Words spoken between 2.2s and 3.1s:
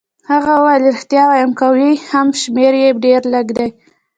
شمېر يې